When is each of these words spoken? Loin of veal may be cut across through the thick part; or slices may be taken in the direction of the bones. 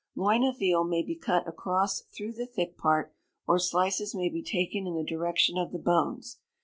Loin 0.15 0.43
of 0.43 0.57
veal 0.57 0.83
may 0.83 1.03
be 1.03 1.15
cut 1.15 1.47
across 1.47 2.01
through 2.01 2.33
the 2.33 2.47
thick 2.47 2.75
part; 2.75 3.13
or 3.45 3.59
slices 3.59 4.15
may 4.15 4.29
be 4.29 4.41
taken 4.41 4.87
in 4.87 4.95
the 4.95 5.03
direction 5.03 5.59
of 5.59 5.71
the 5.71 5.77
bones. 5.77 6.39